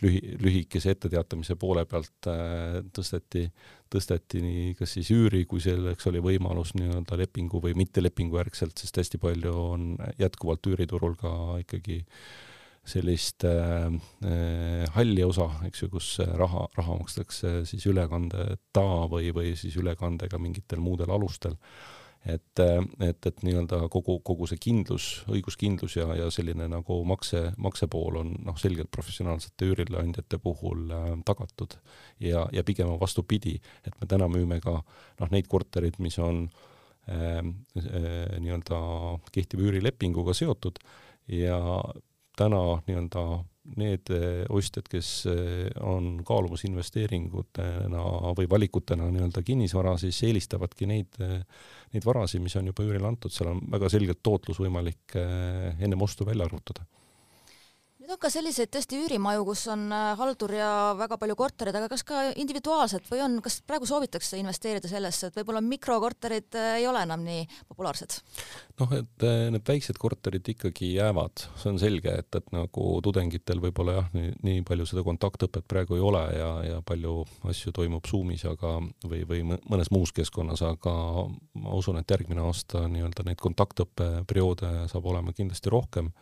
lühi, 0.00 0.22
lühikese 0.40 0.96
etteteatamise 0.96 1.58
poole 1.60 1.84
pealt 1.84 2.30
äh, 2.32 2.80
tõsteti, 2.96 3.44
tõsteti 3.92 4.40
nii 4.40 4.72
kas 4.80 4.96
siis 4.96 5.12
üüri, 5.12 5.44
kui 5.44 5.60
selleks 5.60 6.08
oli 6.08 6.24
võimalus 6.24 6.72
nii-öelda 6.80 7.20
lepingu 7.20 7.60
või 7.60 7.76
mittelepingu 7.76 8.40
järgselt, 8.40 8.80
sest 8.80 9.04
hästi 9.04 9.20
palju 9.20 9.52
on 9.52 9.88
jätkuvalt 10.16 10.72
üüriturul 10.72 11.20
ka 11.20 11.36
ikkagi 11.60 12.00
äh, 12.00 12.20
sellist 12.86 13.44
äh, 13.44 13.86
äh, 14.24 14.86
halli 14.94 15.24
osa, 15.26 15.48
eks 15.66 15.84
ju, 15.84 15.90
kus 15.96 16.14
raha, 16.38 16.66
raha 16.76 16.96
makstakse 17.00 17.60
siis 17.68 17.86
ülekandeta 17.90 18.86
või, 19.10 19.32
või 19.34 19.54
siis 19.58 19.76
ülekandega 19.80 20.38
mingitel 20.42 20.82
muudel 20.82 21.12
alustel. 21.14 21.56
et, 22.26 22.58
äh, 22.58 22.80
et, 23.08 23.26
et 23.26 23.42
nii-öelda 23.46 23.86
kogu, 23.92 24.18
kogu 24.26 24.48
see 24.50 24.58
kindlus, 24.58 25.04
õiguskindlus 25.30 25.94
ja, 25.98 26.08
ja 26.18 26.30
selline 26.34 26.66
nagu 26.70 26.96
makse, 27.06 27.52
maksepool 27.62 28.18
on 28.22 28.32
noh, 28.46 28.56
selgelt 28.58 28.90
professionaalsete 28.90 29.68
üürileandjate 29.70 30.40
puhul 30.42 30.90
äh, 30.90 31.12
tagatud 31.26 31.78
ja, 32.18 32.46
ja 32.52 32.64
pigem 32.66 32.90
on 32.94 33.00
vastupidi, 33.02 33.60
et 33.86 33.94
me 34.00 34.10
täna 34.10 34.30
müüme 34.30 34.58
ka 34.64 34.80
noh, 34.80 35.30
neid 35.30 35.46
korterid, 35.50 36.00
mis 36.02 36.18
on 36.18 36.48
äh, 37.10 37.38
äh, 37.38 37.46
nii-öelda 38.42 38.80
kehtiva 39.30 39.68
üürilepinguga 39.68 40.34
seotud 40.34 40.82
ja 41.30 41.60
täna 42.36 42.62
nii-öelda 42.86 43.26
need 43.74 44.10
eh, 44.14 44.44
ostjad, 44.54 44.86
kes 44.90 45.08
eh, 45.30 45.70
on 45.82 46.20
kaalumas 46.26 46.62
investeeringutena 46.68 48.02
või 48.38 48.46
valikutena 48.50 49.08
nii-öelda 49.10 49.42
kinnisvara, 49.46 49.96
siis 50.00 50.20
eelistavadki 50.28 50.86
neid, 50.90 51.18
eh, 51.24 51.40
neid 51.94 52.06
varasid, 52.06 52.44
mis 52.44 52.54
on 52.60 52.70
juba 52.70 52.86
üürile 52.86 53.08
antud, 53.10 53.34
seal 53.34 53.50
on 53.54 53.64
väga 53.72 53.90
selgelt 53.92 54.22
tootlus 54.22 54.60
võimalik 54.62 55.16
ennem 55.16 56.06
ostu 56.06 56.26
välja 56.28 56.46
arvutada 56.46 56.86
nüüd 58.06 58.14
on 58.14 58.20
ka 58.22 58.28
selliseid 58.30 58.70
tõesti 58.70 59.00
üürimaju, 59.02 59.42
kus 59.48 59.64
on 59.72 59.88
äh, 59.90 60.12
haldur 60.14 60.52
ja 60.54 60.68
väga 60.94 61.16
palju 61.18 61.34
kortereid, 61.38 61.74
aga 61.74 61.88
kas 61.90 62.04
ka 62.06 62.20
individuaalselt 62.38 63.08
või 63.10 63.22
on, 63.24 63.32
kas 63.42 63.56
praegu 63.66 63.88
soovitakse 63.88 64.38
investeerida 64.38 64.86
sellesse, 64.86 65.26
et 65.26 65.38
võib-olla 65.40 65.58
mikrokorterid 65.66 66.54
äh, 66.54 66.68
ei 66.78 66.86
ole 66.86 67.02
enam 67.02 67.24
nii 67.26 67.42
populaarsed? 67.66 68.14
noh, 68.78 68.94
et 68.94 69.26
äh, 69.26 69.48
need 69.50 69.66
väiksed 69.66 69.98
korterid 69.98 70.46
ikkagi 70.54 70.92
jäävad, 71.00 71.48
see 71.58 71.72
on 71.72 71.82
selge, 71.82 72.14
et, 72.22 72.30
et 72.38 72.54
nagu 72.54 72.86
tudengitel 73.02 73.64
võib-olla 73.66 73.98
jah, 73.98 74.08
nii, 74.14 74.36
nii 74.46 74.62
palju 74.70 74.86
seda 74.92 75.02
kontaktõpet 75.06 75.66
praegu 75.66 75.98
ei 75.98 76.06
ole 76.06 76.22
ja, 76.38 76.54
ja 76.68 76.80
palju 76.86 77.18
asju 77.50 77.74
toimub 77.74 78.06
Zoomis, 78.06 78.46
aga 78.46 78.76
või, 79.02 79.24
või 79.26 79.42
mõnes 79.50 79.90
muus 79.90 80.14
keskkonnas, 80.14 80.62
aga 80.62 80.96
ma 81.58 81.74
usun, 81.74 81.98
et 81.98 82.14
järgmine 82.14 82.46
aasta 82.46 82.86
nii-öelda 82.86 83.26
neid 83.26 83.42
kontaktõppeperioode 83.42 84.76
saab 84.94 85.10
olema 85.10 85.34
kindlasti 85.34 85.74
rohkem 85.74 86.14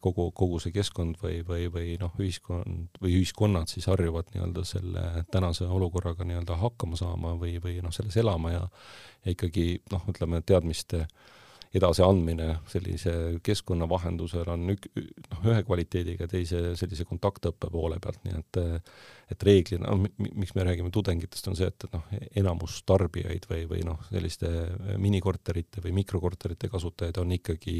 kogu, 0.00 0.28
kogu 0.30 0.60
see 0.62 0.70
keskkond 0.70 1.16
või, 1.18 1.40
või, 1.46 1.64
või 1.74 1.96
noh, 1.98 2.12
ühiskond 2.22 3.00
või 3.02 3.16
ühiskonnad 3.18 3.66
siis 3.72 3.88
harjuvad 3.90 4.30
nii-öelda 4.30 4.62
selle 4.68 5.24
tänase 5.34 5.66
olukorraga 5.66 6.22
nii-öelda 6.24 6.58
hakkama 6.60 6.98
saama 7.00 7.34
või, 7.40 7.56
või 7.62 7.80
noh, 7.82 7.90
selles 7.94 8.14
elama 8.22 8.54
ja 8.54 8.62
ja 9.24 9.34
ikkagi 9.34 9.82
noh, 9.90 10.06
ütleme 10.08 10.38
teadmiste 10.46 11.02
äh, 11.02 11.39
edasiandmine 11.74 12.48
sellise 12.70 13.12
keskkonna 13.46 13.86
vahendusel 13.88 14.48
on 14.50 14.72
ük-, 14.72 14.88
noh, 14.96 15.44
ühe 15.52 15.62
kvaliteediga, 15.66 16.26
teise 16.30 16.74
sellise 16.78 17.06
kontaktõppe 17.06 17.70
poole 17.70 18.00
pealt, 18.02 18.22
nii 18.26 18.38
et 18.40 18.62
et 19.30 19.44
reeglina, 19.46 19.92
no 19.94 20.08
miks 20.18 20.56
me 20.56 20.64
räägime 20.66 20.90
tudengitest, 20.90 21.46
on 21.46 21.54
see, 21.54 21.68
et 21.70 21.84
noh, 21.92 22.08
enamus 22.40 22.80
tarbijaid 22.82 23.44
või, 23.46 23.60
või 23.70 23.84
noh, 23.86 24.00
selliste 24.08 24.48
minikorterite 24.98 25.84
või 25.84 25.92
mikrokorterite 26.00 26.66
kasutajaid 26.72 27.20
on 27.22 27.36
ikkagi 27.36 27.76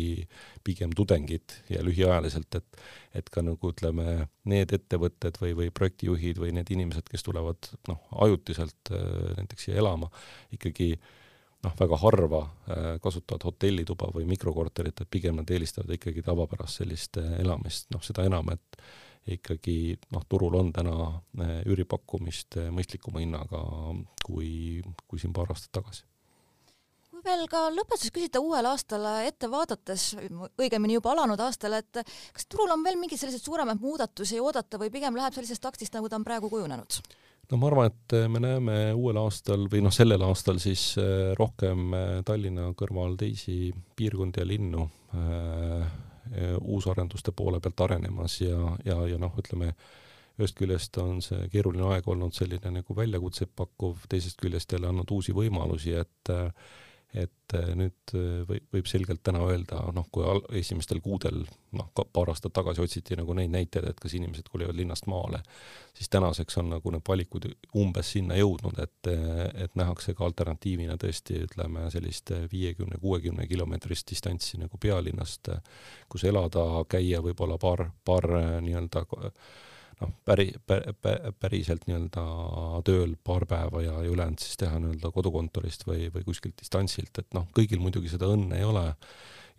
pigem 0.62 0.94
tudengid 0.94 1.56
ja 1.72 1.82
lühiajaliselt, 1.82 2.60
et 2.60 2.84
et 3.18 3.26
ka 3.34 3.42
nagu 3.42 3.72
ütleme, 3.72 4.28
need 4.46 4.70
ettevõtted 4.70 5.40
või, 5.42 5.56
või 5.58 5.72
projektijuhid 5.74 6.38
või 6.38 6.52
need 6.54 6.70
inimesed, 6.70 7.10
kes 7.10 7.26
tulevad 7.26 7.72
noh, 7.90 8.04
ajutiselt 8.22 8.92
näiteks 8.94 9.66
siia 9.66 9.80
elama, 9.82 10.06
ikkagi 10.54 10.92
äh, 10.94 11.10
noh, 11.64 11.76
väga 11.80 11.98
harva 12.00 12.40
äh, 12.42 12.88
kasutavad 13.02 13.44
hotellituba 13.48 14.10
või 14.14 14.26
mikrokorterit, 14.30 15.00
et 15.00 15.10
pigem 15.10 15.40
nad 15.40 15.50
eelistavad 15.50 15.92
ikkagi 15.96 16.24
tavapärast 16.26 16.82
sellist 16.82 17.20
äh, 17.20 17.38
elamist, 17.42 17.90
noh 17.94 18.04
seda 18.04 18.24
enam, 18.28 18.52
et 18.54 18.82
ikkagi 19.36 19.98
noh, 20.14 20.24
turul 20.28 20.56
on 20.60 20.72
täna 20.74 20.96
äh, 21.10 21.58
üüripakkumist 21.68 22.60
mõistlikuma 22.72 23.24
hinnaga 23.24 23.64
kui, 24.24 24.80
kui 25.06 25.20
siin 25.20 25.36
paar 25.36 25.52
aastat 25.52 25.74
tagasi 25.80 26.06
kui 27.20 27.24
veel 27.26 27.42
ka 27.52 27.66
lõpetuseks 27.74 28.14
küsida 28.14 28.40
uuele 28.40 28.70
aastale 28.70 29.26
ette 29.28 29.48
vaadates, 29.50 30.14
õigemini 30.56 30.94
juba 30.96 31.12
alanud 31.12 31.40
aastale, 31.44 31.82
et 31.82 32.00
kas 32.32 32.46
turul 32.48 32.70
on 32.72 32.84
veel 32.86 32.96
mingeid 32.96 33.20
selliseid 33.20 33.44
suuremaid 33.44 33.82
muudatusi 33.82 34.40
oodata 34.40 34.78
või 34.80 34.92
pigem 34.94 35.18
läheb 35.18 35.36
sellisest 35.36 35.60
taktist, 35.60 35.92
nagu 35.92 36.08
ta 36.08 36.16
on 36.16 36.24
praegu 36.24 36.48
kujunenud? 36.48 37.00
No 37.50 37.58
ma 37.58 37.70
arvan, 37.70 37.90
et 37.90 38.16
me 38.30 38.42
näeme 38.42 38.76
uuel 38.94 39.18
aastal 39.20 39.66
või 39.70 39.82
noh, 39.84 39.94
sellel 39.94 40.22
aastal 40.26 40.60
siis 40.62 40.92
äh, 41.00 41.32
rohkem 41.38 41.94
äh, 41.96 42.12
Tallinna 42.26 42.70
kõrval 42.78 43.16
teisi 43.20 43.72
piirkondi 43.96 44.42
ja 44.42 44.46
linnu 44.46 44.86
äh, 45.14 45.90
uusarenduste 46.60 47.32
poole 47.34 47.58
pealt 47.60 47.80
arenemas 47.88 48.36
ja, 48.40 48.76
ja, 48.86 49.00
ja 49.10 49.18
noh, 49.18 49.34
ütleme 49.40 49.72
ühest 50.38 50.54
küljest 50.56 50.94
on 51.02 51.18
see 51.24 51.48
keeruline 51.52 51.88
aeg 51.90 52.06
olnud 52.08 52.36
selline 52.36 52.70
nagu 52.78 52.94
väljakutset 52.96 53.50
pakkuv, 53.56 54.06
teisest 54.08 54.38
küljest 54.40 54.72
jälle 54.72 54.88
andnud 54.88 55.10
uusi 55.10 55.34
võimalusi, 55.36 55.96
et 55.98 56.30
et 57.14 57.54
äh, 57.58 57.70
nüüd 57.74 58.12
äh, 58.14 58.42
võib, 58.46 58.66
võib 58.74 58.86
selgelt 58.86 59.22
täna 59.26 59.40
öelda, 59.42 59.80
noh, 59.94 60.06
kui 60.14 60.22
al-, 60.26 60.44
esimestel 60.60 61.00
kuudel, 61.02 61.42
noh, 61.74 61.88
paar 61.90 62.30
aastat 62.30 62.54
tagasi 62.54 62.82
otsiti 62.84 63.18
nagu 63.18 63.34
neid 63.34 63.50
näiteid, 63.50 63.88
et 63.90 64.02
kas 64.02 64.14
inimesed 64.14 64.46
kolivad 64.52 64.78
linnast 64.78 65.08
maale, 65.10 65.42
siis 65.96 66.10
tänaseks 66.12 66.60
on 66.62 66.70
nagu 66.76 66.92
need 66.94 67.06
valikud 67.08 67.48
umbes 67.82 68.12
sinna 68.14 68.38
jõudnud, 68.38 68.78
et, 68.84 69.10
et 69.64 69.74
nähakse 69.78 70.14
ka 70.14 70.26
alternatiivina 70.28 70.94
tõesti, 71.00 71.42
ütleme, 71.48 71.88
sellist 71.90 72.30
viiekümne, 72.52 73.00
kuuekümne 73.02 73.48
kilomeetrist 73.50 74.10
distantsi 74.10 74.60
nagu 74.62 74.78
pealinnast, 74.80 75.50
kus 76.08 76.26
elada, 76.30 76.68
käia 76.90 77.22
võib-olla 77.26 77.58
paar, 77.58 77.88
paar 78.06 78.30
nii-öelda 78.62 79.04
noh, 80.00 80.12
päri- 80.24 80.54
pä,, 80.66 80.80
pä, 81.02 81.32
päriselt 81.40 81.86
nii-öelda 81.88 82.24
tööl 82.86 83.16
paar 83.24 83.46
päeva 83.48 83.82
ja, 83.84 83.98
ülejäänud 84.06 84.42
siis 84.42 84.60
teha 84.60 84.78
nii-öelda 84.80 85.12
kodukontorist 85.14 85.86
või, 85.88 86.08
või 86.14 86.24
kuskilt 86.26 86.58
distantsilt, 86.60 87.22
et 87.22 87.36
noh, 87.36 87.48
kõigil 87.56 87.82
muidugi 87.82 88.12
seda 88.12 88.30
õnne 88.30 88.60
ei 88.60 88.66
ole 88.66 88.86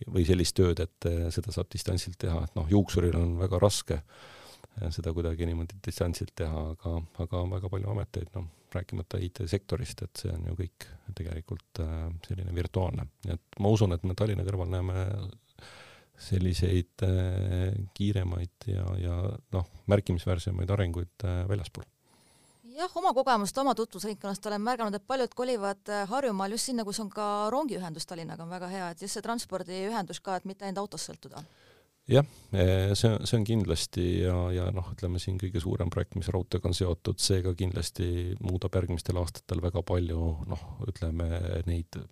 või 0.10 0.25
sellist 0.25 0.55
tööd, 0.57 0.81
et 0.81 1.10
eh, 1.10 1.27
seda 1.33 1.53
saab 1.53 1.69
distantsilt 1.74 2.17
teha, 2.21 2.45
et 2.48 2.55
noh, 2.57 2.69
juuksuril 2.71 3.17
on 3.17 3.36
väga 3.41 3.60
raske 3.62 4.00
eh, 4.00 4.89
seda 4.93 5.13
kuidagi 5.13 5.45
niimoodi 5.50 5.77
distantsilt 5.86 6.33
teha, 6.41 6.65
aga, 6.74 6.98
aga 7.25 7.43
väga 7.57 7.71
palju 7.75 7.93
ameteid, 7.93 8.31
noh, 8.38 8.50
rääkimata 8.71 9.19
IT-sektorist, 9.19 10.05
et 10.05 10.24
see 10.24 10.31
on 10.31 10.48
ju 10.48 10.57
kõik 10.63 10.88
tegelikult 11.17 11.83
eh, 11.83 12.10
selline 12.27 12.55
virtuaalne, 12.55 13.07
nii 13.27 13.38
et 13.38 13.62
ma 13.62 13.74
usun, 13.75 13.93
et 13.93 14.05
me 14.07 14.17
Tallinna 14.17 14.48
kõrval 14.48 14.71
näeme 14.74 15.05
selliseid 16.22 17.06
äh, 17.06 17.74
kiiremaid 17.98 18.68
ja, 18.70 18.86
ja 19.01 19.16
noh, 19.54 19.72
märkimisväärsemaid 19.92 20.70
arenguid 20.74 21.25
äh, 21.25 21.42
väljaspool 21.50 21.88
jah, 22.75 22.92
oma 23.01 23.13
kogemust 23.18 23.58
oma 23.62 23.74
tutvusringkonnast 23.78 24.46
olen 24.50 24.63
märganud, 24.66 24.96
et 24.96 25.08
paljud 25.08 25.34
kolivad 25.36 25.90
äh, 25.90 26.06
Harjumaal 26.10 26.56
just 26.56 26.70
sinna, 26.70 26.86
kus 26.88 27.01
on 27.04 27.10
ka 27.13 27.25
rongiühendus 27.54 28.08
Tallinnaga 28.10 28.46
on 28.46 28.54
väga 28.54 28.70
hea, 28.72 28.92
et 28.94 29.01
just 29.01 29.18
see 29.18 29.25
transpordiühendus 29.25 30.22
ka, 30.24 30.38
et 30.38 30.48
mitte 30.50 30.68
ainult 30.68 30.86
autost 30.86 31.12
sõltuda. 31.12 31.44
jah, 32.12 32.28
see, 32.51 33.12
see 33.24 33.38
on 33.38 33.48
kindlasti 33.48 34.06
ja, 34.25 34.36
ja 34.51 34.70
noh, 34.75 34.90
ütleme 34.94 35.20
siin 35.22 35.38
kõige 35.42 35.62
suurem 35.63 35.90
projekt, 35.94 36.18
mis 36.20 36.30
raudteega 36.34 36.70
on 36.70 36.75
seotud, 36.75 37.20
see 37.22 37.42
ka 37.46 37.54
kindlasti 37.58 38.38
muudab 38.42 38.75
järgmistel 38.78 39.20
aastatel 39.22 39.62
väga 39.63 39.84
palju 39.86 40.32
noh, 40.50 40.66
ütleme 40.90 41.30
neid 41.70 42.00
äh, 42.01 42.08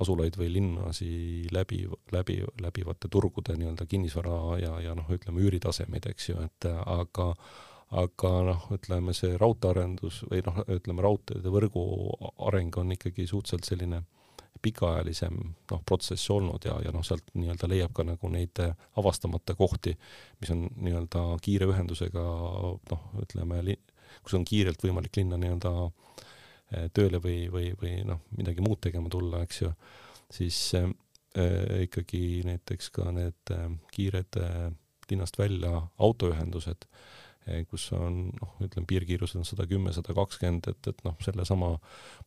asulaid 0.00 0.38
või 0.38 0.50
linnasi 0.52 1.10
läbi, 1.54 1.84
läbi, 2.12 2.40
läbivate 2.60 3.10
turgude 3.10 3.54
nii-öelda 3.58 3.86
kinnisvara 3.86 4.38
ja, 4.62 4.72
ja 4.82 4.94
noh, 4.98 5.10
ütleme 5.14 5.44
üüritasemeid, 5.44 6.08
eks 6.10 6.32
ju, 6.32 6.40
et 6.48 6.68
aga 6.70 7.34
aga 7.94 8.30
noh, 8.48 8.66
ütleme 8.74 9.14
see 9.14 9.36
raudteearendus 9.38 10.24
või 10.30 10.42
noh, 10.46 10.58
ütleme 10.72 11.04
raudteede 11.04 11.52
võrgu 11.52 11.84
areng 12.48 12.74
on 12.80 12.94
ikkagi 12.96 13.28
suhteliselt 13.30 13.68
selline 13.68 14.02
pikaajalisem 14.64 15.36
noh, 15.70 15.82
protsess 15.86 16.30
olnud 16.32 16.64
ja, 16.66 16.78
ja 16.82 16.90
noh, 16.94 17.04
sealt 17.06 17.28
nii-öelda 17.36 17.68
leiab 17.70 17.94
ka 17.94 18.06
nagu 18.08 18.30
neid 18.32 18.58
avastamata 18.98 19.54
kohti, 19.58 19.94
mis 20.40 20.50
on 20.54 20.66
nii-öelda 20.74 21.26
kiire 21.44 21.68
ühendusega 21.70 22.24
noh, 22.90 23.04
ütleme, 23.22 23.60
kus 24.24 24.38
on 24.40 24.46
kiirelt 24.48 24.82
võimalik 24.82 25.20
linna 25.20 25.38
nii-öelda 25.38 25.74
äh, 25.84 26.32
tööle 26.96 27.20
või, 27.22 27.44
või, 27.52 27.72
või 27.80 27.98
noh, 28.08 28.22
midagi 28.38 28.64
muud 28.64 28.80
tegema 28.82 29.10
tulla, 29.12 29.42
eks 29.44 29.60
ju, 29.62 29.72
siis 30.32 30.58
äh, 30.78 30.88
ikkagi 31.84 32.42
näiteks 32.46 32.90
ka 32.94 33.10
need 33.14 33.52
äh, 33.54 33.68
kiired 33.94 34.40
äh, 34.40 34.70
linnast 35.10 35.38
välja 35.38 35.82
autoühendused 35.98 36.86
äh,, 36.86 37.64
kus 37.68 37.86
on 37.92 38.30
noh, 38.38 38.56
ütleme 38.64 38.88
piirkiirus 38.88 39.36
on 39.38 39.46
sada 39.46 39.66
kümme, 39.68 39.92
sada 39.92 40.16
kakskümmend, 40.16 40.68
et, 40.72 40.90
et 40.90 41.04
noh, 41.06 41.16
sellesama 41.24 41.74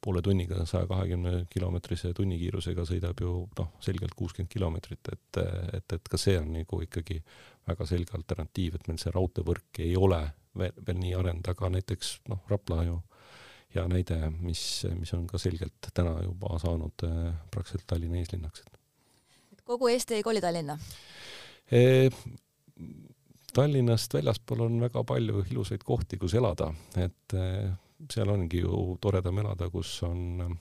poole 0.04 0.22
tunniga, 0.26 0.60
saja 0.70 0.88
kahekümne 0.90 1.46
kilomeetrise 1.54 2.14
tunnikiirusega 2.18 2.86
sõidab 2.88 3.24
ju 3.24 3.34
noh, 3.58 3.72
selgelt 3.84 4.16
kuuskümmend 4.18 4.54
kilomeetrit, 4.54 5.14
et, 5.14 5.42
et, 5.80 5.98
et 5.98 6.12
ka 6.12 6.22
see 6.22 6.38
on 6.40 6.54
nagu 6.60 6.82
ikkagi 6.86 7.22
väga 7.68 7.90
selge 7.90 8.16
alternatiiv, 8.18 8.78
et 8.78 8.88
meil 8.92 9.02
see 9.02 9.14
raudteevõrk 9.16 9.82
ei 9.84 9.96
ole 10.00 10.22
veel, 10.58 10.76
veel 10.86 11.02
nii 11.02 11.16
arenenud, 11.18 11.52
aga 11.54 11.74
näiteks 11.78 12.18
noh, 12.32 12.44
Rapla 12.52 12.84
ju 12.88 13.02
hea 13.76 13.86
näide, 13.92 14.20
mis, 14.40 14.62
mis 14.98 15.14
on 15.18 15.26
ka 15.30 15.40
selgelt 15.42 15.92
täna 15.94 16.18
juba 16.24 16.58
saanud 16.62 17.06
äh, 17.08 17.32
praktiliselt 17.52 17.88
Tallinna 17.88 18.20
eeslinnaks. 18.22 18.64
et 19.52 19.64
kogu 19.68 19.90
Eesti 19.92 20.20
ei 20.20 20.26
koli 20.26 20.42
Tallinna 20.44 20.78
e,? 21.72 22.10
Tallinnast 23.58 24.14
väljaspool 24.14 24.60
on 24.68 24.76
väga 24.84 25.02
palju 25.08 25.42
ilusaid 25.50 25.82
kohti, 25.88 26.20
kus 26.22 26.36
elada, 26.38 26.68
et 27.00 27.34
e, 27.34 27.46
seal 28.14 28.30
ongi 28.30 28.60
ju 28.62 28.98
toredam 29.02 29.40
elada, 29.42 29.70
kus 29.74 29.96
on 30.06 30.52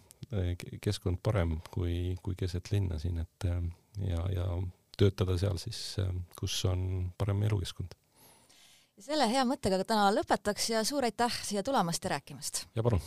keskkond 0.80 1.20
parem 1.22 1.58
kui, 1.74 2.14
kui 2.22 2.38
keset 2.38 2.70
linna 2.72 2.96
siin, 3.02 3.18
et 3.20 3.48
ja, 4.06 4.22
ja 4.32 4.46
töötada 4.96 5.36
seal 5.36 5.60
siis, 5.60 5.82
kus 6.38 6.56
on 6.70 6.86
parem 7.18 7.42
elukeskkond 7.50 7.92
selle 9.04 9.28
hea 9.28 9.44
mõttega 9.44 9.82
täna 9.84 10.08
lõpetaks 10.14 10.70
ja 10.72 10.82
suur 10.88 11.04
aitäh 11.04 11.40
siia 11.44 11.62
tulemast 11.66 12.04
ja 12.04 12.16
rääkimast! 12.16 12.66
ja 12.74 12.82
palun! 12.82 13.02